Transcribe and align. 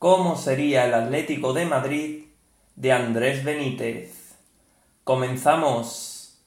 ¿Cómo 0.00 0.34
sería 0.34 0.86
el 0.86 0.94
Atlético 0.94 1.52
de 1.52 1.66
Madrid 1.66 2.24
de 2.74 2.90
Andrés 2.90 3.44
Benítez? 3.44 4.34
Comenzamos. 5.04 6.40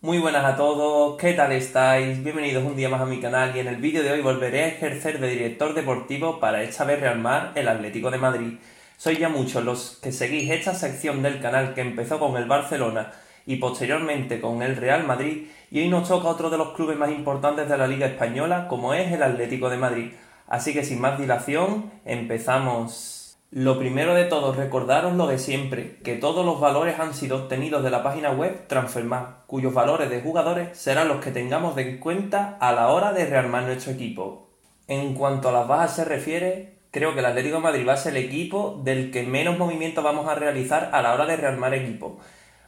Muy 0.00 0.18
buenas 0.18 0.44
a 0.44 0.56
todos, 0.56 1.16
¿qué 1.18 1.32
tal 1.32 1.50
estáis? 1.50 2.22
Bienvenidos 2.22 2.62
un 2.62 2.76
día 2.76 2.88
más 2.88 3.00
a 3.00 3.06
mi 3.06 3.20
canal 3.20 3.56
y 3.56 3.58
en 3.58 3.66
el 3.66 3.78
vídeo 3.78 4.04
de 4.04 4.12
hoy 4.12 4.20
volveré 4.20 4.62
a 4.62 4.68
ejercer 4.68 5.18
de 5.18 5.26
director 5.26 5.74
deportivo 5.74 6.38
para 6.38 6.62
esta 6.62 6.84
vez 6.84 7.00
rearmar 7.00 7.50
el 7.56 7.66
Atlético 7.66 8.12
de 8.12 8.18
Madrid. 8.18 8.58
Sois 8.96 9.18
ya 9.18 9.28
muchos 9.28 9.64
los 9.64 9.98
que 10.02 10.12
seguís 10.12 10.50
esta 10.50 10.74
sección 10.74 11.22
del 11.22 11.40
canal 11.40 11.74
que 11.74 11.80
empezó 11.80 12.18
con 12.18 12.36
el 12.36 12.46
Barcelona 12.46 13.12
y 13.46 13.56
posteriormente 13.56 14.40
con 14.40 14.62
el 14.62 14.76
Real 14.76 15.04
Madrid 15.04 15.48
y 15.70 15.80
hoy 15.80 15.88
nos 15.88 16.08
toca 16.08 16.28
otro 16.28 16.50
de 16.50 16.58
los 16.58 16.72
clubes 16.72 16.96
más 16.96 17.10
importantes 17.10 17.68
de 17.68 17.78
la 17.78 17.86
Liga 17.86 18.06
Española 18.06 18.68
como 18.68 18.94
es 18.94 19.12
el 19.12 19.22
Atlético 19.22 19.70
de 19.70 19.78
Madrid. 19.78 20.12
Así 20.46 20.72
que 20.72 20.84
sin 20.84 21.00
más 21.00 21.18
dilación, 21.18 21.90
empezamos. 22.04 23.38
Lo 23.50 23.78
primero 23.78 24.14
de 24.14 24.24
todo, 24.24 24.54
recordaros 24.54 25.14
lo 25.14 25.26
de 25.26 25.38
siempre, 25.38 25.98
que 26.04 26.16
todos 26.16 26.44
los 26.44 26.58
valores 26.58 26.98
han 26.98 27.12
sido 27.12 27.36
obtenidos 27.36 27.82
de 27.82 27.90
la 27.90 28.02
página 28.02 28.30
web 28.30 28.66
Transfermarkt, 28.66 29.46
cuyos 29.46 29.74
valores 29.74 30.08
de 30.08 30.22
jugadores 30.22 30.76
serán 30.76 31.08
los 31.08 31.22
que 31.22 31.32
tengamos 31.32 31.76
en 31.76 31.98
cuenta 31.98 32.56
a 32.60 32.72
la 32.72 32.88
hora 32.88 33.12
de 33.12 33.26
rearmar 33.26 33.64
nuestro 33.64 33.92
equipo. 33.92 34.48
En 34.88 35.14
cuanto 35.14 35.50
a 35.50 35.52
las 35.52 35.68
bajas 35.68 35.96
se 35.96 36.04
refiere, 36.04 36.78
creo 36.92 37.14
que 37.14 37.20
el 37.20 37.26
Atlético 37.26 37.56
de 37.56 37.62
Madrid 37.62 37.88
va 37.88 37.94
a 37.94 37.96
ser 37.96 38.16
el 38.16 38.24
equipo 38.24 38.80
del 38.84 39.10
que 39.10 39.24
menos 39.24 39.58
movimiento 39.58 40.02
vamos 40.02 40.28
a 40.28 40.36
realizar 40.36 40.90
a 40.92 41.02
la 41.02 41.14
hora 41.14 41.26
de 41.26 41.36
rearmar 41.36 41.74
equipo. 41.74 42.20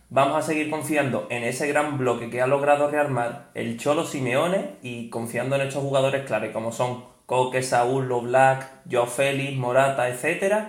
Vamos 0.09 0.37
a 0.37 0.43
seguir 0.43 0.71
confiando 0.71 1.27
en 1.31 1.45
ese 1.45 1.69
gran 1.69 1.99
bloque 1.99 2.31
que 2.31 2.41
ha 2.41 2.47
logrado 2.47 2.91
rearmar 2.91 3.51
el 3.55 3.79
Cholo 3.79 4.05
Simeone 4.05 4.77
y 4.83 5.11
confiando 5.11 5.57
en 5.57 5.63
estos 5.63 5.83
jugadores 5.83 6.25
clave 6.25 6.53
como 6.53 6.73
son 6.73 7.05
Coque, 7.27 7.63
Saúl, 7.63 8.09
Lo 8.09 8.23
Black, 8.23 8.67
Joe 8.91 9.07
Félix, 9.07 9.57
Morata, 9.59 10.09
etc. 10.09 10.69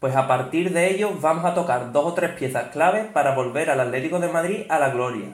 Pues 0.00 0.16
a 0.16 0.26
partir 0.26 0.72
de 0.72 0.90
ellos 0.90 1.20
vamos 1.20 1.44
a 1.44 1.54
tocar 1.54 1.92
dos 1.92 2.06
o 2.06 2.14
tres 2.14 2.32
piezas 2.32 2.70
clave 2.70 3.04
para 3.04 3.34
volver 3.34 3.70
al 3.70 3.80
Atlético 3.80 4.18
de 4.18 4.28
Madrid 4.28 4.66
a 4.68 4.80
la 4.80 4.90
gloria. 4.90 5.28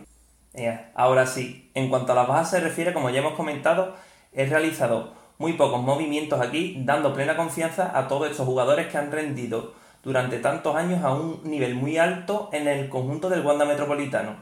Ahora 0.94 1.26
sí, 1.26 1.70
en 1.74 1.88
cuanto 1.88 2.12
a 2.12 2.16
las 2.16 2.28
bajas 2.28 2.50
se 2.50 2.60
refiere, 2.60 2.92
como 2.92 3.08
ya 3.08 3.20
hemos 3.20 3.34
comentado, 3.34 3.94
he 4.34 4.44
realizado 4.44 5.21
muy 5.42 5.54
pocos 5.54 5.82
movimientos 5.82 6.40
aquí, 6.40 6.76
dando 6.84 7.12
plena 7.12 7.36
confianza 7.36 7.98
a 7.98 8.06
todos 8.06 8.30
estos 8.30 8.46
jugadores 8.46 8.86
que 8.86 8.96
han 8.96 9.10
rendido 9.10 9.72
durante 10.04 10.38
tantos 10.38 10.76
años 10.76 11.02
a 11.02 11.12
un 11.12 11.40
nivel 11.42 11.74
muy 11.74 11.98
alto 11.98 12.48
en 12.52 12.68
el 12.68 12.88
conjunto 12.88 13.28
del 13.28 13.44
Wanda 13.44 13.64
Metropolitano. 13.64 14.36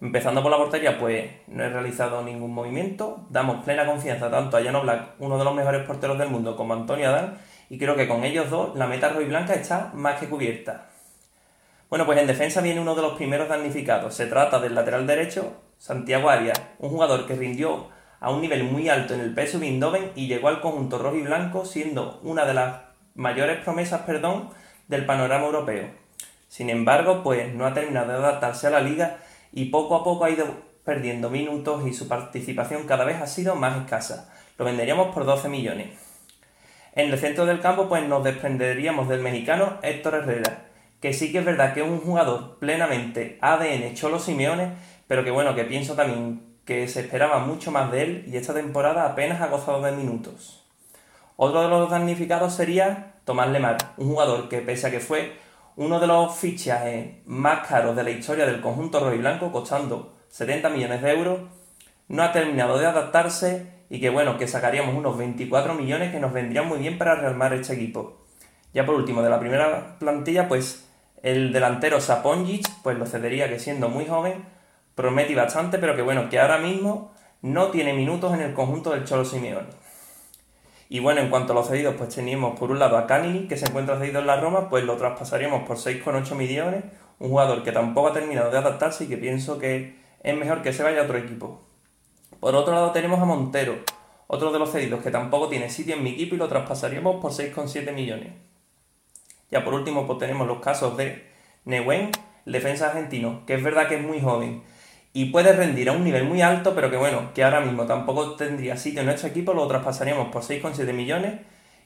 Empezando 0.00 0.40
por 0.40 0.52
la 0.52 0.56
portería, 0.56 1.00
pues 1.00 1.32
no 1.48 1.64
he 1.64 1.68
realizado 1.68 2.22
ningún 2.22 2.54
movimiento, 2.54 3.26
damos 3.28 3.64
plena 3.64 3.86
confianza 3.86 4.30
tanto 4.30 4.56
a 4.56 4.60
Llano 4.60 4.82
Black, 4.82 5.14
uno 5.18 5.36
de 5.36 5.44
los 5.44 5.52
mejores 5.52 5.84
porteros 5.84 6.16
del 6.16 6.28
mundo, 6.28 6.56
como 6.56 6.74
a 6.74 6.76
Antonio 6.76 7.08
Adán, 7.08 7.36
y 7.68 7.76
creo 7.76 7.96
que 7.96 8.06
con 8.06 8.22
ellos 8.22 8.48
dos 8.50 8.76
la 8.76 8.86
meta 8.86 9.08
rojo 9.08 9.22
y 9.22 9.24
blanca 9.24 9.54
está 9.54 9.90
más 9.94 10.20
que 10.20 10.28
cubierta. 10.28 10.90
Bueno, 11.90 12.06
pues 12.06 12.20
en 12.20 12.28
defensa 12.28 12.60
viene 12.60 12.80
uno 12.80 12.94
de 12.94 13.02
los 13.02 13.14
primeros 13.14 13.48
damnificados. 13.48 14.14
Se 14.14 14.26
trata 14.26 14.60
del 14.60 14.76
lateral 14.76 15.08
derecho, 15.08 15.54
Santiago 15.76 16.30
Arias, 16.30 16.60
un 16.78 16.90
jugador 16.90 17.26
que 17.26 17.34
rindió 17.34 17.88
a 18.24 18.30
un 18.30 18.40
nivel 18.40 18.64
muy 18.64 18.88
alto 18.88 19.12
en 19.12 19.20
el 19.20 19.34
peso 19.34 19.60
Eindhoven 19.60 20.12
y 20.16 20.28
llegó 20.28 20.48
al 20.48 20.62
conjunto 20.62 20.96
rojo 20.96 21.16
y 21.16 21.20
blanco 21.20 21.66
siendo 21.66 22.20
una 22.22 22.46
de 22.46 22.54
las 22.54 22.76
mayores 23.14 23.62
promesas, 23.62 24.00
perdón, 24.06 24.48
del 24.88 25.04
panorama 25.04 25.44
europeo. 25.44 25.90
Sin 26.48 26.70
embargo, 26.70 27.22
pues 27.22 27.52
no 27.52 27.66
ha 27.66 27.74
terminado 27.74 28.12
de 28.12 28.16
adaptarse 28.16 28.66
a 28.66 28.70
la 28.70 28.80
liga 28.80 29.18
y 29.52 29.66
poco 29.66 29.94
a 29.96 30.04
poco 30.04 30.24
ha 30.24 30.30
ido 30.30 30.46
perdiendo 30.86 31.28
minutos 31.28 31.86
y 31.86 31.92
su 31.92 32.08
participación 32.08 32.86
cada 32.86 33.04
vez 33.04 33.20
ha 33.20 33.26
sido 33.26 33.56
más 33.56 33.76
escasa. 33.82 34.32
Lo 34.56 34.64
venderíamos 34.64 35.14
por 35.14 35.26
12 35.26 35.50
millones. 35.50 35.88
En 36.94 37.12
el 37.12 37.18
centro 37.18 37.44
del 37.44 37.60
campo, 37.60 37.90
pues 37.90 38.08
nos 38.08 38.24
desprenderíamos 38.24 39.06
del 39.06 39.20
mexicano 39.20 39.80
Héctor 39.82 40.14
Herrera, 40.14 40.62
que 41.02 41.12
sí 41.12 41.30
que 41.30 41.40
es 41.40 41.44
verdad 41.44 41.74
que 41.74 41.82
es 41.82 41.86
un 41.86 42.00
jugador 42.00 42.58
plenamente 42.58 43.36
ADN 43.42 43.92
Cholo 43.92 44.18
Simeone, 44.18 44.72
pero 45.08 45.24
que 45.24 45.30
bueno, 45.30 45.54
que 45.54 45.64
pienso 45.64 45.94
también 45.94 46.53
que 46.64 46.88
se 46.88 47.00
esperaba 47.00 47.40
mucho 47.40 47.70
más 47.70 47.90
de 47.92 48.02
él 48.02 48.24
y 48.26 48.36
esta 48.36 48.54
temporada 48.54 49.06
apenas 49.06 49.40
ha 49.40 49.48
gozado 49.48 49.82
de 49.82 49.92
minutos. 49.92 50.64
Otro 51.36 51.62
de 51.62 51.68
los 51.68 51.90
damnificados 51.90 52.54
sería 52.54 53.14
Tomás 53.24 53.48
Lemar, 53.48 53.76
un 53.96 54.08
jugador 54.08 54.48
que 54.48 54.60
pese 54.60 54.86
a 54.86 54.90
que 54.90 55.00
fue 55.00 55.36
uno 55.76 55.98
de 55.98 56.06
los 56.06 56.36
fichajes 56.36 57.16
más 57.26 57.66
caros 57.66 57.96
de 57.96 58.04
la 58.04 58.10
historia 58.10 58.46
del 58.46 58.60
conjunto 58.60 59.00
rojo 59.00 59.14
y 59.14 59.18
blanco, 59.18 59.50
costando 59.50 60.14
70 60.28 60.70
millones 60.70 61.02
de 61.02 61.10
euros, 61.12 61.40
no 62.08 62.22
ha 62.22 62.32
terminado 62.32 62.78
de 62.78 62.86
adaptarse 62.86 63.74
y 63.90 64.00
que 64.00 64.10
bueno, 64.10 64.38
que 64.38 64.46
sacaríamos 64.46 64.94
unos 64.94 65.18
24 65.18 65.74
millones 65.74 66.12
que 66.12 66.20
nos 66.20 66.32
vendrían 66.32 66.68
muy 66.68 66.78
bien 66.78 66.98
para 66.98 67.16
rearmar 67.16 67.52
este 67.52 67.74
equipo. 67.74 68.20
Ya 68.72 68.86
por 68.86 68.94
último, 68.94 69.22
de 69.22 69.30
la 69.30 69.40
primera 69.40 69.98
plantilla, 69.98 70.48
pues 70.48 70.88
el 71.22 71.52
delantero 71.52 72.00
Saponjic, 72.00 72.68
pues 72.82 72.98
lo 72.98 73.06
cedería 73.06 73.48
que 73.48 73.58
siendo 73.58 73.88
muy 73.88 74.06
joven, 74.06 74.44
promete 74.94 75.34
bastante, 75.34 75.78
pero 75.78 75.96
que 75.96 76.02
bueno, 76.02 76.28
que 76.28 76.38
ahora 76.38 76.58
mismo 76.58 77.12
no 77.42 77.68
tiene 77.68 77.92
minutos 77.92 78.34
en 78.34 78.40
el 78.40 78.54
conjunto 78.54 78.90
del 78.90 79.04
Cholo 79.04 79.24
Simeone. 79.24 79.68
Y 80.88 81.00
bueno, 81.00 81.20
en 81.20 81.30
cuanto 81.30 81.52
a 81.52 81.56
los 81.56 81.68
cedidos, 81.68 81.94
pues 81.96 82.14
teníamos 82.14 82.58
por 82.58 82.70
un 82.70 82.78
lado 82.78 82.96
a 82.96 83.06
Canini, 83.06 83.48
que 83.48 83.56
se 83.56 83.66
encuentra 83.66 83.98
cedido 83.98 84.20
en 84.20 84.26
la 84.26 84.40
Roma, 84.40 84.68
pues 84.68 84.84
lo 84.84 84.96
traspasaríamos 84.96 85.66
por 85.66 85.76
6,8 85.76 86.34
millones, 86.34 86.84
un 87.18 87.30
jugador 87.30 87.62
que 87.62 87.72
tampoco 87.72 88.08
ha 88.08 88.12
terminado 88.12 88.50
de 88.50 88.58
adaptarse 88.58 89.04
y 89.04 89.08
que 89.08 89.16
pienso 89.16 89.58
que 89.58 89.98
es 90.22 90.36
mejor 90.36 90.62
que 90.62 90.72
se 90.72 90.82
vaya 90.82 91.00
a 91.00 91.04
otro 91.04 91.18
equipo. 91.18 91.62
Por 92.40 92.54
otro 92.54 92.74
lado 92.74 92.92
tenemos 92.92 93.20
a 93.20 93.24
Montero, 93.24 93.76
otro 94.26 94.52
de 94.52 94.58
los 94.58 94.70
cedidos 94.70 95.02
que 95.02 95.10
tampoco 95.10 95.48
tiene 95.48 95.70
sitio 95.70 95.94
en 95.96 96.02
mi 96.02 96.10
equipo 96.10 96.34
y 96.34 96.38
lo 96.38 96.48
traspasaríamos 96.48 97.20
por 97.20 97.32
6,7 97.32 97.92
millones. 97.92 98.32
Ya 99.50 99.64
por 99.64 99.74
último, 99.74 100.06
pues 100.06 100.18
tenemos 100.18 100.46
los 100.46 100.60
casos 100.60 100.96
de 100.96 101.30
Neuen, 101.64 102.10
el 102.46 102.52
defensa 102.52 102.88
argentino, 102.88 103.44
que 103.46 103.54
es 103.54 103.62
verdad 103.62 103.88
que 103.88 103.96
es 103.96 104.02
muy 104.02 104.20
joven, 104.20 104.62
y 105.16 105.26
puede 105.26 105.52
rendir 105.52 105.88
a 105.88 105.92
un 105.92 106.02
nivel 106.02 106.24
muy 106.24 106.42
alto, 106.42 106.74
pero 106.74 106.90
que 106.90 106.96
bueno, 106.96 107.30
que 107.34 107.44
ahora 107.44 107.60
mismo 107.60 107.86
tampoco 107.86 108.32
tendría 108.32 108.76
sitio 108.76 109.00
en 109.00 109.06
nuestro 109.06 109.28
equipo, 109.28 109.54
lo 109.54 109.68
traspasaríamos 109.68 110.32
por 110.32 110.42
6,7 110.42 110.92
millones. 110.92 111.34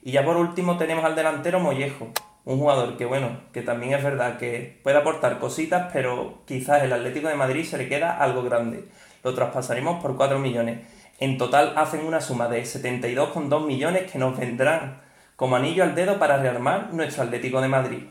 Y 0.03 0.12
ya 0.12 0.25
por 0.25 0.39
último 0.39 0.78
tenemos 0.78 1.05
al 1.05 1.15
delantero 1.15 1.61
Mollejo, 1.61 2.09
un 2.47 2.59
jugador 2.59 2.97
que 2.97 3.05
bueno, 3.05 3.43
que 3.53 3.61
también 3.61 3.93
es 3.93 4.03
verdad 4.03 4.39
que 4.39 4.81
puede 4.83 4.97
aportar 4.97 5.39
cositas, 5.41 5.91
pero 5.93 6.41
quizás 6.47 6.83
el 6.83 6.93
Atlético 6.93 7.28
de 7.28 7.34
Madrid 7.34 7.65
se 7.65 7.77
le 7.77 7.87
queda 7.87 8.16
algo 8.16 8.43
grande. 8.43 8.89
Lo 9.22 9.34
traspasaremos 9.34 10.00
por 10.00 10.16
4 10.16 10.39
millones. 10.39 10.78
En 11.21 11.37
total 11.37 11.75
hacen 11.77 12.06
una 12.06 12.22
suma 12.22 12.49
de 12.49 12.62
72,2 12.62 13.66
millones 13.66 14.10
que 14.10 14.19
nos 14.19 14.39
vendrán 14.39 15.03
como 15.37 15.56
anillo 15.56 15.84
al 15.84 15.95
dedo 15.95 16.19
para 16.19 16.39
rearmar 16.39 16.95
nuestro 16.95 17.25
Atlético 17.25 17.60
de 17.60 17.69
Madrid. 17.69 18.05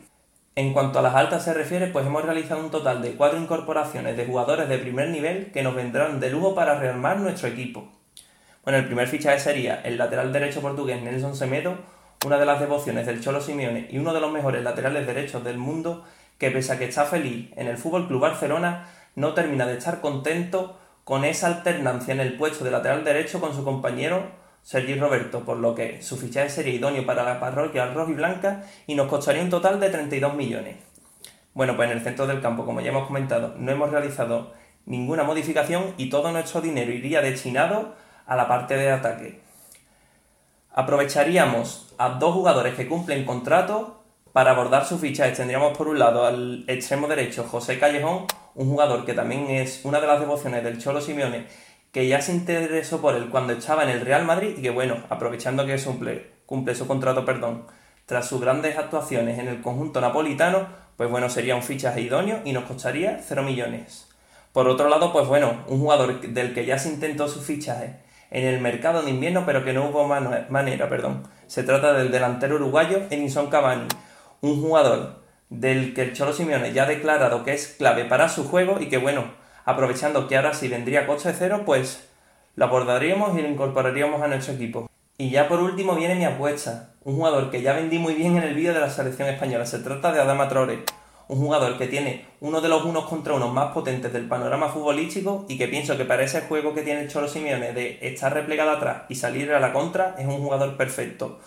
En 0.58 0.72
cuanto 0.72 0.98
a 0.98 1.02
las 1.02 1.14
altas 1.14 1.44
se 1.44 1.54
refiere, 1.54 1.86
pues 1.86 2.04
hemos 2.04 2.24
realizado 2.24 2.58
un 2.58 2.72
total 2.72 3.00
de 3.00 3.12
cuatro 3.12 3.38
incorporaciones 3.38 4.16
de 4.16 4.26
jugadores 4.26 4.68
de 4.68 4.78
primer 4.78 5.08
nivel 5.10 5.52
que 5.52 5.62
nos 5.62 5.76
vendrán 5.76 6.18
de 6.18 6.30
lujo 6.30 6.56
para 6.56 6.80
rearmar 6.80 7.20
nuestro 7.20 7.46
equipo. 7.46 7.86
Bueno, 8.64 8.80
el 8.80 8.86
primer 8.86 9.06
fichaje 9.06 9.38
sería 9.38 9.80
el 9.84 9.96
lateral 9.96 10.32
derecho 10.32 10.60
portugués 10.60 11.00
Nelson 11.00 11.36
Semedo, 11.36 11.76
una 12.26 12.40
de 12.40 12.44
las 12.44 12.58
devociones 12.58 13.06
del 13.06 13.20
Cholo 13.20 13.40
Simeone 13.40 13.86
y 13.88 13.98
uno 13.98 14.12
de 14.12 14.18
los 14.18 14.32
mejores 14.32 14.64
laterales 14.64 15.06
derechos 15.06 15.44
del 15.44 15.58
mundo, 15.58 16.04
que 16.38 16.50
pese 16.50 16.72
a 16.72 16.78
que 16.80 16.86
está 16.86 17.04
feliz 17.04 17.52
en 17.54 17.68
el 17.68 17.78
Fútbol 17.78 18.08
Club 18.08 18.22
Barcelona, 18.22 18.88
no 19.14 19.34
termina 19.34 19.64
de 19.64 19.78
estar 19.78 20.00
contento 20.00 20.76
con 21.04 21.24
esa 21.24 21.46
alternancia 21.46 22.12
en 22.12 22.18
el 22.18 22.36
puesto 22.36 22.64
de 22.64 22.72
lateral 22.72 23.04
derecho 23.04 23.40
con 23.40 23.54
su 23.54 23.62
compañero 23.62 24.24
Sergi 24.62 24.94
Roberto, 24.94 25.44
por 25.44 25.56
lo 25.56 25.74
que 25.74 26.02
su 26.02 26.16
fichaje 26.16 26.50
sería 26.50 26.74
idóneo 26.74 27.06
para 27.06 27.24
la 27.24 27.40
parroquia 27.40 27.86
rojo 27.86 28.10
y 28.10 28.14
blanca 28.14 28.64
y 28.86 28.94
nos 28.94 29.08
costaría 29.08 29.42
un 29.42 29.50
total 29.50 29.80
de 29.80 29.90
32 29.90 30.34
millones. 30.34 30.76
Bueno, 31.54 31.74
pues 31.76 31.90
en 31.90 31.96
el 31.96 32.04
centro 32.04 32.26
del 32.26 32.40
campo, 32.40 32.64
como 32.64 32.80
ya 32.80 32.90
hemos 32.90 33.06
comentado, 33.06 33.54
no 33.58 33.72
hemos 33.72 33.90
realizado 33.90 34.52
ninguna 34.86 35.24
modificación 35.24 35.94
y 35.96 36.08
todo 36.08 36.30
nuestro 36.32 36.60
dinero 36.60 36.92
iría 36.92 37.20
destinado 37.20 37.94
a 38.26 38.36
la 38.36 38.46
parte 38.46 38.76
de 38.76 38.90
ataque. 38.90 39.40
Aprovecharíamos 40.72 41.94
a 41.98 42.10
dos 42.10 42.34
jugadores 42.34 42.74
que 42.74 42.86
cumplen 42.86 43.24
contrato 43.24 44.04
para 44.32 44.52
abordar 44.52 44.84
su 44.84 44.98
fichaje. 44.98 45.32
Tendríamos 45.32 45.76
por 45.76 45.88
un 45.88 45.98
lado 45.98 46.24
al 46.24 46.64
extremo 46.68 47.08
derecho 47.08 47.44
José 47.44 47.78
Callejón, 47.78 48.26
un 48.54 48.68
jugador 48.68 49.04
que 49.04 49.14
también 49.14 49.50
es 49.50 49.84
una 49.84 50.00
de 50.00 50.06
las 50.06 50.20
devociones 50.20 50.62
del 50.62 50.78
Cholo 50.78 51.00
Simeone 51.00 51.46
que 51.92 52.06
ya 52.06 52.20
se 52.20 52.32
interesó 52.32 53.00
por 53.00 53.14
él 53.14 53.28
cuando 53.30 53.52
estaba 53.52 53.82
en 53.84 53.90
el 53.90 54.02
Real 54.02 54.24
Madrid 54.24 54.54
y 54.58 54.62
que 54.62 54.70
bueno, 54.70 54.96
aprovechando 55.08 55.66
que 55.66 55.78
cumple, 56.46 56.74
su 56.74 56.86
contrato, 56.86 57.24
perdón, 57.24 57.64
tras 58.06 58.28
sus 58.28 58.40
grandes 58.40 58.76
actuaciones 58.76 59.38
en 59.38 59.48
el 59.48 59.60
conjunto 59.60 60.00
napolitano, 60.00 60.66
pues 60.96 61.10
bueno, 61.10 61.28
sería 61.30 61.56
un 61.56 61.62
fichaje 61.62 62.00
idóneo 62.00 62.40
y 62.44 62.52
nos 62.52 62.64
costaría 62.64 63.20
0 63.22 63.42
millones. 63.42 64.08
Por 64.52 64.68
otro 64.68 64.88
lado, 64.88 65.12
pues 65.12 65.28
bueno, 65.28 65.64
un 65.68 65.80
jugador 65.80 66.20
del 66.20 66.54
que 66.54 66.66
ya 66.66 66.78
se 66.78 66.88
intentó 66.88 67.28
su 67.28 67.40
fichaje 67.40 68.00
en 68.30 68.44
el 68.44 68.60
mercado 68.60 69.02
de 69.02 69.10
invierno, 69.10 69.44
pero 69.46 69.64
que 69.64 69.72
no 69.72 69.88
hubo 69.88 70.06
manera, 70.06 70.88
perdón. 70.88 71.22
Se 71.46 71.62
trata 71.62 71.92
del 71.92 72.10
delantero 72.10 72.56
uruguayo 72.56 73.02
Enison 73.10 73.48
Cavani, 73.48 73.88
un 74.40 74.60
jugador 74.60 75.22
del 75.50 75.94
que 75.94 76.02
el 76.02 76.12
Cholo 76.12 76.32
Simeone 76.32 76.72
ya 76.72 76.84
ha 76.84 76.86
declarado 76.86 77.44
que 77.44 77.54
es 77.54 77.68
clave 77.78 78.04
para 78.04 78.28
su 78.28 78.44
juego 78.44 78.80
y 78.80 78.88
que 78.88 78.98
bueno, 78.98 79.32
aprovechando 79.68 80.26
que 80.28 80.36
ahora 80.36 80.54
sí 80.54 80.66
vendría 80.66 81.06
coche 81.06 81.34
cero, 81.38 81.64
pues 81.66 82.08
lo 82.56 82.64
abordaríamos 82.64 83.38
y 83.38 83.42
lo 83.42 83.48
incorporaríamos 83.48 84.22
a 84.22 84.26
nuestro 84.26 84.54
equipo. 84.54 84.88
Y 85.18 85.28
ya 85.28 85.46
por 85.46 85.60
último 85.60 85.94
viene 85.94 86.14
mi 86.14 86.24
apuesta, 86.24 86.94
un 87.04 87.16
jugador 87.16 87.50
que 87.50 87.60
ya 87.60 87.74
vendí 87.74 87.98
muy 87.98 88.14
bien 88.14 88.38
en 88.38 88.44
el 88.44 88.54
vídeo 88.54 88.72
de 88.72 88.80
la 88.80 88.88
selección 88.88 89.28
española, 89.28 89.66
se 89.66 89.80
trata 89.80 90.10
de 90.10 90.22
Adama 90.22 90.48
Traoré, 90.48 90.84
un 91.28 91.36
jugador 91.36 91.76
que 91.76 91.86
tiene 91.86 92.24
uno 92.40 92.62
de 92.62 92.70
los 92.70 92.82
unos 92.82 93.04
contra 93.04 93.34
unos 93.34 93.52
más 93.52 93.74
potentes 93.74 94.10
del 94.10 94.26
panorama 94.26 94.70
futbolístico 94.70 95.44
y 95.50 95.58
que 95.58 95.68
pienso 95.68 95.98
que 95.98 96.06
para 96.06 96.22
ese 96.22 96.40
juego 96.40 96.72
que 96.72 96.80
tiene 96.80 97.02
el 97.02 97.10
Cholo 97.10 97.28
Simeone 97.28 97.74
de 97.74 97.98
estar 98.00 98.32
replegado 98.32 98.70
atrás 98.70 99.02
y 99.10 99.16
salir 99.16 99.52
a 99.52 99.60
la 99.60 99.74
contra 99.74 100.16
es 100.18 100.26
un 100.26 100.38
jugador 100.38 100.78
perfecto. 100.78 101.40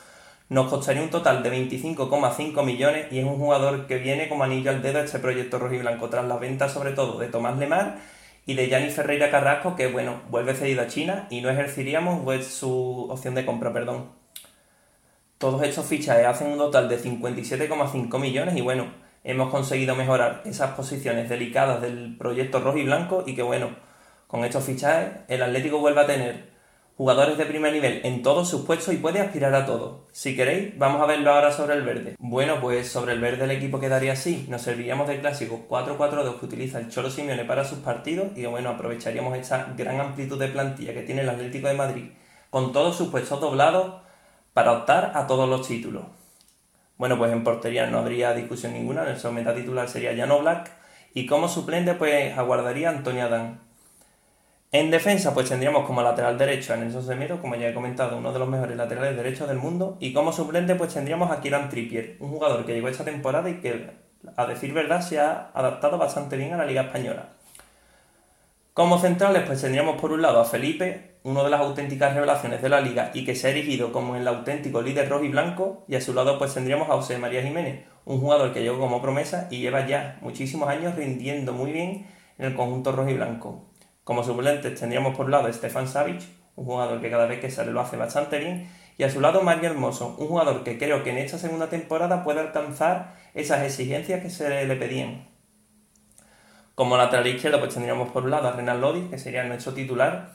Nos 0.51 0.67
costaría 0.67 1.01
un 1.01 1.09
total 1.09 1.43
de 1.43 1.49
25,5 1.49 2.65
millones 2.65 3.07
y 3.09 3.19
es 3.19 3.23
un 3.23 3.37
jugador 3.37 3.87
que 3.87 3.99
viene 3.99 4.27
como 4.27 4.43
anillo 4.43 4.69
al 4.69 4.81
dedo 4.81 4.99
a 4.99 5.03
este 5.03 5.17
proyecto 5.17 5.59
rojiblanco 5.59 6.09
tras 6.09 6.25
la 6.25 6.35
venta 6.35 6.67
sobre 6.67 6.91
todo 6.91 7.17
de 7.19 7.29
Tomás 7.29 7.57
Lemar 7.57 7.99
y 8.45 8.55
de 8.55 8.67
Yanni 8.67 8.89
Ferreira 8.89 9.31
Carrasco 9.31 9.77
que 9.77 9.87
bueno, 9.87 10.23
vuelve 10.29 10.53
cedido 10.53 10.81
a 10.81 10.87
China 10.87 11.25
y 11.29 11.39
no 11.39 11.49
ejerceríamos 11.49 12.19
pues, 12.25 12.47
su 12.47 13.07
opción 13.09 13.33
de 13.33 13.45
compra, 13.45 13.71
perdón. 13.71 14.09
Todos 15.37 15.63
estos 15.63 15.85
fichajes 15.85 16.25
hacen 16.25 16.51
un 16.51 16.57
total 16.57 16.89
de 16.89 16.99
57,5 16.99 18.19
millones 18.19 18.57
y 18.57 18.59
bueno, 18.59 18.87
hemos 19.23 19.49
conseguido 19.51 19.95
mejorar 19.95 20.41
esas 20.43 20.71
posiciones 20.71 21.29
delicadas 21.29 21.81
del 21.81 22.17
proyecto 22.17 22.59
rojo 22.59 22.77
y 22.77 22.83
blanco 22.83 23.23
y 23.25 23.35
que 23.35 23.41
bueno, 23.41 23.69
con 24.27 24.43
estos 24.43 24.65
fichajes 24.65 25.11
el 25.29 25.43
Atlético 25.43 25.79
vuelve 25.79 26.01
a 26.01 26.07
tener 26.07 26.50
jugadores 27.01 27.35
de 27.35 27.47
primer 27.47 27.73
nivel 27.73 28.01
en 28.03 28.21
todos 28.21 28.47
sus 28.47 28.61
puestos 28.61 28.93
y 28.93 28.97
puede 28.97 29.19
aspirar 29.19 29.55
a 29.55 29.65
todo. 29.65 30.05
Si 30.11 30.35
queréis, 30.35 30.77
vamos 30.77 31.01
a 31.01 31.07
verlo 31.07 31.31
ahora 31.31 31.51
sobre 31.51 31.73
el 31.73 31.81
verde. 31.81 32.15
Bueno, 32.19 32.61
pues 32.61 32.89
sobre 32.89 33.13
el 33.13 33.19
verde 33.19 33.45
el 33.45 33.49
equipo 33.49 33.79
quedaría 33.79 34.13
así. 34.13 34.45
Nos 34.49 34.61
serviríamos 34.61 35.07
del 35.07 35.19
clásico 35.19 35.65
4-4-2 35.67 36.39
que 36.39 36.45
utiliza 36.45 36.77
el 36.77 36.89
Cholo 36.89 37.09
Simeone 37.09 37.43
para 37.43 37.65
sus 37.65 37.79
partidos 37.79 38.37
y 38.37 38.45
bueno, 38.45 38.69
aprovecharíamos 38.69 39.35
esta 39.35 39.73
gran 39.75 39.99
amplitud 39.99 40.37
de 40.39 40.49
plantilla 40.49 40.93
que 40.93 41.01
tiene 41.01 41.23
el 41.23 41.29
Atlético 41.29 41.69
de 41.69 41.73
Madrid 41.73 42.05
con 42.51 42.71
todos 42.71 42.97
sus 42.97 43.07
puestos 43.07 43.41
doblados 43.41 44.03
para 44.53 44.71
optar 44.71 45.13
a 45.15 45.25
todos 45.25 45.49
los 45.49 45.67
títulos. 45.67 46.03
Bueno, 46.97 47.17
pues 47.17 47.31
en 47.31 47.43
portería 47.43 47.87
no 47.87 47.97
habría 47.97 48.35
discusión 48.35 48.73
ninguna, 48.73 49.05
nuestro 49.05 49.31
meta 49.31 49.55
titular 49.55 49.89
sería 49.89 50.15
Jan 50.15 50.39
Black 50.39 50.69
y 51.15 51.25
como 51.25 51.47
suplente 51.47 51.95
pues 51.95 52.37
aguardaría 52.37 52.89
Antonio 52.89 53.23
Adán. 53.23 53.70
En 54.73 54.89
defensa 54.89 55.33
pues 55.33 55.49
tendríamos 55.49 55.85
como 55.85 56.01
lateral 56.01 56.37
derecho 56.37 56.71
a 56.71 56.77
Nelson 56.77 57.05
Semedo, 57.05 57.41
como 57.41 57.55
ya 57.55 57.67
he 57.67 57.73
comentado, 57.73 58.17
uno 58.17 58.31
de 58.31 58.39
los 58.39 58.47
mejores 58.47 58.77
laterales 58.77 59.17
derechos 59.17 59.49
del 59.49 59.57
mundo 59.57 59.97
y 59.99 60.13
como 60.13 60.31
suplente 60.31 60.75
pues 60.75 60.93
tendríamos 60.93 61.29
a 61.29 61.41
Kieran 61.41 61.67
Trippier, 61.67 62.15
un 62.21 62.29
jugador 62.29 62.65
que 62.65 62.73
llegó 62.73 62.87
esta 62.87 63.03
temporada 63.03 63.49
y 63.49 63.55
que 63.55 63.89
a 64.37 64.45
decir 64.45 64.71
verdad 64.71 65.01
se 65.01 65.19
ha 65.19 65.51
adaptado 65.53 65.97
bastante 65.97 66.37
bien 66.37 66.53
a 66.53 66.57
la 66.57 66.65
liga 66.65 66.83
española. 66.83 67.33
Como 68.73 68.97
centrales 68.97 69.43
pues 69.45 69.59
tendríamos 69.59 69.99
por 69.99 70.13
un 70.13 70.21
lado 70.21 70.39
a 70.39 70.45
Felipe, 70.45 71.15
uno 71.23 71.43
de 71.43 71.49
las 71.49 71.59
auténticas 71.59 72.13
revelaciones 72.13 72.61
de 72.61 72.69
la 72.69 72.79
liga 72.79 73.11
y 73.13 73.25
que 73.25 73.35
se 73.35 73.47
ha 73.47 73.49
erigido 73.49 73.91
como 73.91 74.15
el 74.15 74.25
auténtico 74.25 74.81
líder 74.81 75.09
rojo 75.09 75.25
y 75.25 75.29
blanco, 75.31 75.83
y 75.89 75.95
a 75.95 76.01
su 76.01 76.13
lado 76.13 76.37
pues 76.37 76.53
tendríamos 76.53 76.89
a 76.89 76.93
José 76.93 77.17
María 77.17 77.43
Jiménez, 77.43 77.83
un 78.05 78.21
jugador 78.21 78.53
que 78.53 78.61
llegó 78.61 78.79
como 78.79 79.01
promesa 79.01 79.49
y 79.51 79.59
lleva 79.59 79.85
ya 79.85 80.17
muchísimos 80.21 80.69
años 80.69 80.95
rindiendo 80.95 81.51
muy 81.51 81.73
bien 81.73 82.07
en 82.37 82.45
el 82.45 82.55
conjunto 82.55 82.93
rojo 82.93 83.09
y 83.09 83.15
blanco. 83.15 83.70
Como 84.03 84.23
suplentes 84.23 84.79
tendríamos 84.79 85.15
por 85.15 85.25
un 85.25 85.31
lado 85.31 85.47
a 85.47 85.53
Stefan 85.53 85.87
Savic, 85.87 86.21
un 86.55 86.65
jugador 86.65 87.01
que 87.01 87.09
cada 87.09 87.27
vez 87.27 87.39
que 87.39 87.51
sale 87.51 87.71
lo 87.71 87.81
hace 87.81 87.97
bastante 87.97 88.39
bien, 88.39 88.69
y 88.97 89.03
a 89.03 89.09
su 89.09 89.21
lado 89.21 89.41
Mario 89.41 89.69
Hermoso, 89.69 90.15
un 90.17 90.27
jugador 90.27 90.63
que 90.63 90.77
creo 90.77 91.03
que 91.03 91.11
en 91.11 91.17
esta 91.17 91.37
segunda 91.37 91.69
temporada 91.69 92.23
puede 92.23 92.39
alcanzar 92.39 93.15
esas 93.33 93.63
exigencias 93.63 94.21
que 94.21 94.29
se 94.29 94.65
le 94.65 94.75
pedían. 94.75 95.27
Como 96.75 96.97
lateral 96.97 97.27
izquierdo 97.27 97.59
pues 97.59 97.73
tendríamos 97.73 98.11
por 98.11 98.23
un 98.23 98.31
lado 98.31 98.47
a 98.47 98.53
Renan 98.53 98.81
Lodi, 98.81 99.09
que 99.09 99.17
sería 99.19 99.43
nuestro 99.43 99.73
titular, 99.73 100.31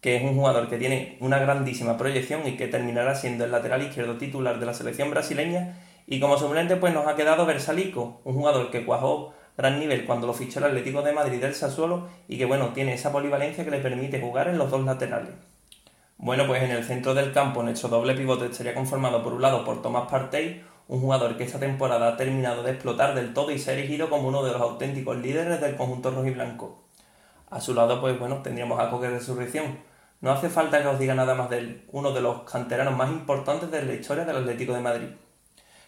que 0.00 0.16
es 0.16 0.22
un 0.22 0.34
jugador 0.34 0.68
que 0.68 0.78
tiene 0.78 1.16
una 1.20 1.38
grandísima 1.38 1.96
proyección 1.96 2.46
y 2.46 2.56
que 2.56 2.68
terminará 2.68 3.14
siendo 3.14 3.44
el 3.44 3.52
lateral 3.52 3.82
izquierdo 3.82 4.16
titular 4.18 4.60
de 4.60 4.66
la 4.66 4.74
selección 4.74 5.10
brasileña. 5.10 5.78
Y 6.06 6.20
como 6.20 6.38
suplente, 6.38 6.76
pues 6.76 6.92
nos 6.92 7.06
ha 7.06 7.16
quedado 7.16 7.46
Versalico, 7.46 8.20
un 8.24 8.34
jugador 8.34 8.70
que 8.70 8.84
cuajó 8.84 9.32
gran 9.56 9.78
nivel 9.78 10.04
cuando 10.04 10.26
lo 10.26 10.34
fichó 10.34 10.58
el 10.58 10.66
Atlético 10.66 11.02
de 11.02 11.12
Madrid 11.12 11.40
del 11.40 11.54
Sassuolo 11.54 12.08
y 12.28 12.38
que 12.38 12.44
bueno, 12.44 12.70
tiene 12.74 12.94
esa 12.94 13.12
polivalencia 13.12 13.64
que 13.64 13.70
le 13.70 13.80
permite 13.80 14.20
jugar 14.20 14.48
en 14.48 14.58
los 14.58 14.70
dos 14.70 14.84
laterales. 14.84 15.34
Bueno, 16.18 16.46
pues 16.46 16.62
en 16.62 16.70
el 16.70 16.84
centro 16.84 17.14
del 17.14 17.32
campo 17.32 17.62
nuestro 17.62 17.88
doble 17.88 18.14
pivote 18.14 18.46
estaría 18.46 18.74
conformado 18.74 19.22
por 19.22 19.34
un 19.34 19.42
lado 19.42 19.64
por 19.64 19.82
Tomás 19.82 20.10
Partey, 20.10 20.64
un 20.88 21.00
jugador 21.00 21.36
que 21.36 21.44
esta 21.44 21.58
temporada 21.58 22.08
ha 22.08 22.16
terminado 22.16 22.62
de 22.62 22.72
explotar 22.72 23.14
del 23.14 23.34
todo 23.34 23.50
y 23.50 23.58
se 23.58 23.70
ha 23.70 23.74
erigido 23.74 24.08
como 24.08 24.28
uno 24.28 24.42
de 24.42 24.52
los 24.52 24.60
auténticos 24.60 25.16
líderes 25.16 25.60
del 25.60 25.76
conjunto 25.76 26.10
rojiblanco. 26.10 26.84
A 27.50 27.60
su 27.60 27.74
lado, 27.74 28.00
pues 28.00 28.18
bueno, 28.18 28.42
tendríamos 28.42 28.80
a 28.80 28.90
Coque 28.90 29.08
Resurrección, 29.08 29.78
no 30.20 30.30
hace 30.30 30.48
falta 30.48 30.80
que 30.80 30.88
os 30.88 30.98
diga 30.98 31.14
nada 31.14 31.34
más 31.34 31.50
de 31.50 31.58
él, 31.58 31.84
uno 31.92 32.12
de 32.12 32.22
los 32.22 32.50
canteranos 32.50 32.96
más 32.96 33.10
importantes 33.10 33.70
de 33.70 33.84
la 33.84 33.92
historia 33.92 34.24
del 34.24 34.36
Atlético 34.36 34.72
de 34.72 34.80
Madrid. 34.80 35.08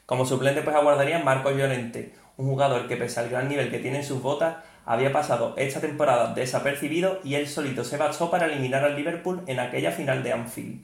Como 0.05 0.27
suplente 0.27 0.63
pues 0.63 0.77
aguardaría 0.77 1.19
Marcos 1.21 1.57
Llorente, 1.57 2.15
un 2.39 2.47
jugador 2.47 2.87
que 2.89 2.97
pese 2.97 3.21
al 3.21 3.29
gran 3.29 3.49
nivel 3.49 3.71
que 3.71 3.81
tiene 3.81 3.99
en 3.99 4.05
sus 4.05 4.23
botas, 4.23 4.57
había 4.87 5.13
pasado 5.13 5.55
esta 5.59 5.81
temporada 5.81 6.33
desapercibido 6.33 7.19
y 7.23 7.35
él 7.35 7.47
solito 7.47 7.85
se 7.85 7.99
bastó 7.99 8.31
para 8.31 8.47
eliminar 8.47 8.85
al 8.85 8.97
Liverpool 8.97 9.43
en 9.47 9.61
aquella 9.61 9.91
final 9.91 10.23
de 10.23 10.33
Anfield. 10.33 10.81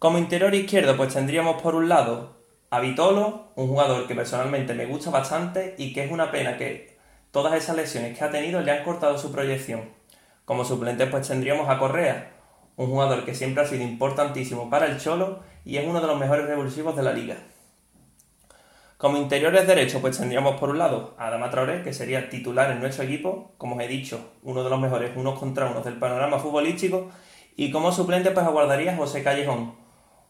Como 0.00 0.18
interior 0.18 0.52
izquierdo 0.52 0.96
pues 0.96 1.14
tendríamos 1.14 1.62
por 1.62 1.76
un 1.76 1.88
lado 1.88 2.42
a 2.70 2.80
Vitolo, 2.80 3.52
un 3.54 3.68
jugador 3.68 4.08
que 4.08 4.14
personalmente 4.14 4.74
me 4.74 4.86
gusta 4.86 5.10
bastante 5.10 5.74
y 5.76 5.92
que 5.92 6.04
es 6.04 6.10
una 6.10 6.32
pena 6.32 6.56
que 6.56 6.96
todas 7.30 7.54
esas 7.54 7.76
lesiones 7.76 8.18
que 8.18 8.24
ha 8.24 8.30
tenido 8.30 8.62
le 8.62 8.72
han 8.72 8.84
cortado 8.84 9.18
su 9.18 9.30
proyección. 9.30 9.90
Como 10.46 10.64
suplente 10.64 11.06
pues 11.06 11.28
tendríamos 11.28 11.68
a 11.68 11.78
Correa, 11.78 12.32
un 12.76 12.86
jugador 12.86 13.26
que 13.26 13.34
siempre 13.34 13.62
ha 13.62 13.66
sido 13.66 13.82
importantísimo 13.82 14.70
para 14.70 14.86
el 14.86 14.98
Cholo 14.98 15.40
y 15.64 15.76
es 15.76 15.86
uno 15.86 16.00
de 16.00 16.06
los 16.06 16.18
mejores 16.18 16.46
revulsivos 16.46 16.96
de 16.96 17.02
la 17.02 17.12
liga. 17.12 17.36
Como 19.02 19.16
interiores 19.16 19.66
derechos 19.66 20.00
pues 20.00 20.16
tendríamos 20.16 20.60
por 20.60 20.68
un 20.68 20.78
lado 20.78 21.16
a 21.18 21.26
Adama 21.26 21.50
Traoré, 21.50 21.82
que 21.82 21.92
sería 21.92 22.30
titular 22.30 22.70
en 22.70 22.78
nuestro 22.78 23.02
equipo, 23.02 23.50
como 23.58 23.74
os 23.74 23.82
he 23.82 23.88
dicho, 23.88 24.30
uno 24.44 24.62
de 24.62 24.70
los 24.70 24.78
mejores 24.78 25.10
unos 25.16 25.40
contra 25.40 25.68
unos 25.68 25.84
del 25.84 25.98
panorama 25.98 26.38
futbolístico, 26.38 27.10
y 27.56 27.72
como 27.72 27.90
suplente 27.90 28.30
pues 28.30 28.46
aguardaría 28.46 28.92
a 28.92 28.96
José 28.96 29.24
Callejón, 29.24 29.74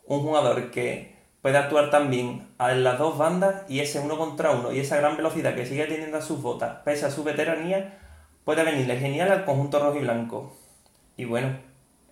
un 0.06 0.20
jugador 0.20 0.70
que 0.70 1.14
puede 1.42 1.58
actuar 1.58 1.90
también 1.90 2.48
en 2.58 2.82
las 2.82 2.98
dos 2.98 3.18
bandas 3.18 3.56
y 3.68 3.80
ese 3.80 4.00
uno 4.00 4.16
contra 4.16 4.52
uno 4.52 4.72
y 4.72 4.80
esa 4.80 4.96
gran 4.96 5.18
velocidad 5.18 5.54
que 5.54 5.66
sigue 5.66 5.84
teniendo 5.84 6.16
a 6.16 6.22
sus 6.22 6.40
botas, 6.40 6.78
pese 6.82 7.04
a 7.04 7.10
su 7.10 7.24
veteranía, 7.24 7.98
puede 8.42 8.64
venirle 8.64 8.96
genial 8.96 9.32
al 9.32 9.44
conjunto 9.44 9.80
rojo 9.80 9.98
y 9.98 10.00
blanco. 10.00 10.56
Y 11.18 11.26
bueno, 11.26 11.58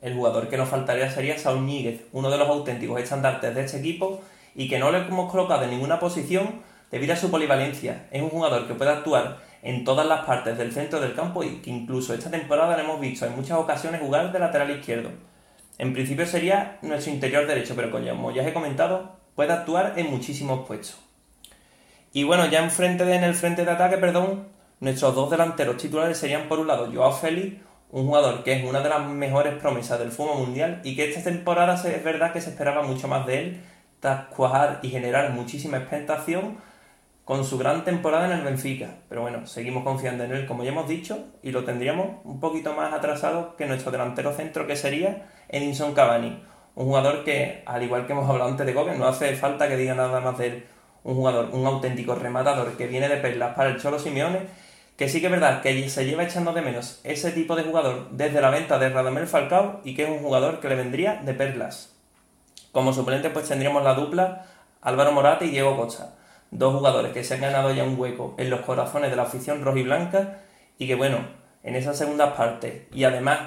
el 0.03 0.15
jugador 0.15 0.49
que 0.49 0.59
nos 0.59 0.69
faltaría 0.69 1.11
sería 1.11 1.39
Saúl 1.39 1.65
Níguez, 1.65 2.03
uno 2.13 2.29
de 2.29 2.37
los 2.37 2.51
auténticos 2.51 3.01
estandartes 3.01 3.55
de 3.55 3.65
este 3.65 3.79
equipo 3.79 4.21
y 4.61 4.69
que 4.69 4.79
no 4.79 4.93
le 4.93 4.99
hemos 4.99 5.31
colocado 5.31 5.63
en 5.63 5.71
ninguna 5.71 5.99
posición 5.99 6.61
debido 6.91 7.15
a 7.15 7.17
su 7.17 7.31
polivalencia. 7.31 8.09
Es 8.11 8.21
un 8.21 8.29
jugador 8.29 8.69
que 8.69 8.75
puede 8.75 8.91
actuar 8.91 9.39
en 9.63 9.85
todas 9.85 10.07
las 10.07 10.27
partes 10.27 10.59
del 10.59 10.71
centro 10.71 11.01
del 11.01 11.15
campo 11.15 11.43
y 11.43 11.63
que 11.63 11.71
incluso 11.71 12.13
esta 12.13 12.31
temporada 12.31 12.77
lo 12.77 12.83
hemos 12.83 13.01
visto 13.01 13.25
en 13.25 13.35
muchas 13.35 13.57
ocasiones 13.57 14.03
jugar 14.03 14.31
de 14.31 14.39
lateral 14.39 14.71
izquierdo. 14.71 15.13
En 15.79 15.95
principio 15.95 16.27
sería 16.27 16.77
nuestro 16.83 17.11
interior 17.11 17.47
derecho, 17.47 17.73
pero 17.75 17.91
como 17.91 18.33
ya 18.33 18.43
os 18.43 18.49
he 18.49 18.53
comentado, 18.53 19.17
puede 19.35 19.51
actuar 19.51 19.95
en 19.97 20.11
muchísimos 20.11 20.67
puestos. 20.67 20.99
Y 22.13 22.25
bueno, 22.25 22.45
ya 22.45 22.63
en, 22.63 22.71
frente 22.71 23.07
de, 23.07 23.17
el 23.17 23.35
frente 23.35 23.65
de 23.65 23.71
ataque, 23.71 23.97
perdón, 23.97 24.45
Nuestros 24.81 25.15
dos 25.15 25.31
delanteros 25.31 25.79
titulares 25.79 26.19
serían 26.19 26.49
por 26.49 26.59
un 26.59 26.67
lado 26.67 26.91
Joao 26.91 27.13
Félix, 27.13 27.63
un 27.91 28.07
jugador 28.07 28.43
que 28.43 28.55
es 28.55 28.65
una 28.65 28.81
de 28.81 28.89
las 28.89 29.07
mejores 29.07 29.55
promesas 29.55 29.99
del 29.99 30.11
fútbol 30.11 30.39
mundial 30.39 30.81
y 30.85 30.97
que 30.97 31.09
esta 31.09 31.23
temporada 31.23 31.75
es 31.75 32.05
verdad 32.05 32.33
que 32.33 32.41
se 32.41 32.51
esperaba 32.51 32.83
mucho 32.83 33.07
más 33.07 33.27
de 33.27 33.39
él 33.39 33.61
cuajar 34.35 34.81
y 34.83 34.89
generar 34.89 35.31
muchísima 35.33 35.79
expectación 35.79 36.59
con 37.25 37.45
su 37.45 37.59
gran 37.59 37.85
temporada 37.85 38.27
en 38.27 38.33
el 38.33 38.45
Benfica. 38.45 38.97
Pero 39.09 39.23
bueno, 39.23 39.47
seguimos 39.47 39.85
confiando 39.85 40.25
en 40.25 40.33
él 40.33 40.47
como 40.47 40.65
ya 40.65 40.71
hemos 40.71 40.89
dicho 40.89 41.27
y 41.43 41.53
lo 41.53 41.65
tendríamos 41.65 42.09
un 42.25 42.41
poquito 42.41 42.75
más 42.75 42.93
atrasado 42.93 43.57
que 43.57 43.67
nuestro 43.67 43.93
delantero 43.93 44.33
centro 44.33 44.67
que 44.67 44.77
sería 44.77 45.29
Edinson 45.49 45.95
Cavani. 45.95 46.43
Un 46.75 46.87
jugador 46.87 47.25
que, 47.25 47.63
al 47.67 47.83
igual 47.83 48.07
que 48.07 48.13
hemos 48.13 48.29
hablado 48.29 48.51
antes 48.51 48.67
de 48.67 48.73
Gómez, 48.73 48.99
no 48.99 49.07
hace 49.07 49.35
falta 49.37 49.69
que 49.69 49.77
diga 49.77 49.95
nada 49.95 50.21
más 50.21 50.39
de 50.39 50.47
él. 50.47 50.67
Un 51.05 51.15
jugador, 51.15 51.51
un 51.53 51.67
auténtico 51.67 52.15
rematador 52.15 52.77
que 52.77 52.87
viene 52.87 53.09
de 53.09 53.17
perlas 53.17 53.55
para 53.55 53.71
el 53.71 53.81
Cholo 53.81 53.99
Simeone 53.99 54.41
que 55.01 55.09
sí 55.09 55.21
que 55.21 55.29
es 55.29 55.33
verdad 55.33 55.63
que 55.63 55.89
se 55.89 56.05
lleva 56.05 56.25
echando 56.25 56.53
de 56.53 56.61
menos 56.61 57.01
ese 57.05 57.31
tipo 57.31 57.57
de 57.57 57.63
jugador 57.63 58.11
desde 58.11 58.43
la 58.43 58.51
venta 58.51 58.79
de 58.79 58.91
Radamel 58.91 59.27
Falcao 59.27 59.81
y 59.83 59.95
que 59.95 60.03
es 60.03 60.11
un 60.11 60.19
jugador 60.19 60.61
que 60.61 60.69
le 60.69 60.75
vendría 60.75 61.23
de 61.25 61.33
perlas. 61.33 61.97
Como 62.73 62.93
suplente 62.93 63.31
pues 63.31 63.49
tendríamos 63.49 63.83
la 63.83 63.95
dupla 63.95 64.47
Álvaro 64.81 65.13
Morata 65.13 65.45
y 65.45 65.51
Diego 65.51 65.77
Costa, 65.77 66.15
dos 66.51 66.75
jugadores 66.75 67.13
que 67.13 67.25
se 67.25 67.35
han 67.35 67.41
ganado 67.41 67.73
ya 67.73 67.85
un 67.85 67.99
hueco 67.99 68.35
en 68.39 68.49
los 68.49 68.61
corazones 68.61 69.11
de 69.11 69.17
la 69.17 69.25
afición 69.25 69.63
roja 69.63 69.79
y 69.81 69.83
blanca 69.83 70.39
y 70.79 70.87
que 70.87 70.95
bueno, 70.95 71.19
en 71.63 71.77
esas 71.77 71.99
segundas 71.99 72.35
partes 72.35 72.85
y 72.93 73.05
además 73.05 73.41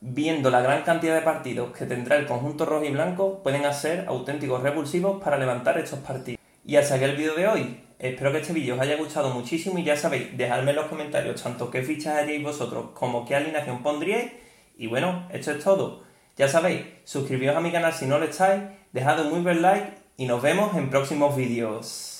viendo 0.00 0.50
la 0.50 0.60
gran 0.60 0.82
cantidad 0.82 1.14
de 1.14 1.22
partidos 1.22 1.76
que 1.76 1.86
tendrá 1.86 2.16
el 2.16 2.26
conjunto 2.26 2.66
rojo 2.66 2.84
y 2.84 2.90
blanco 2.90 3.42
pueden 3.42 3.72
ser 3.72 4.04
auténticos 4.08 4.62
revulsivos 4.62 5.22
para 5.22 5.38
levantar 5.38 5.78
estos 5.78 6.00
partidos. 6.00 6.40
Y 6.64 6.76
hasta 6.76 6.96
aquí 6.96 7.04
el 7.04 7.16
vídeo 7.16 7.34
de 7.34 7.48
hoy. 7.48 7.80
espero 7.98 8.32
que 8.32 8.38
este 8.38 8.52
vídeo 8.52 8.74
os 8.74 8.80
haya 8.80 8.96
gustado 8.96 9.30
muchísimo 9.30 9.78
y 9.78 9.84
ya 9.84 9.96
sabéis, 9.96 10.36
dejadme 10.36 10.70
en 10.70 10.76
los 10.76 10.86
comentarios 10.86 11.42
tanto 11.42 11.70
qué 11.70 11.82
fichas 11.82 12.16
haríais 12.16 12.42
vosotros 12.42 12.90
como 12.92 13.24
qué 13.24 13.36
alineación 13.36 13.82
pondríais. 13.82 14.32
Y 14.76 14.88
bueno, 14.88 15.26
esto 15.32 15.52
es 15.52 15.64
todo. 15.64 16.05
Ya 16.36 16.48
sabéis, 16.48 16.84
suscribíos 17.04 17.56
a 17.56 17.60
mi 17.60 17.72
canal 17.72 17.94
si 17.94 18.04
no 18.04 18.18
lo 18.18 18.26
estáis, 18.26 18.62
dejad 18.92 19.24
un 19.24 19.30
muy 19.30 19.40
buen 19.40 19.62
like 19.62 19.94
y 20.18 20.26
nos 20.26 20.42
vemos 20.42 20.76
en 20.76 20.90
próximos 20.90 21.34
vídeos. 21.34 22.15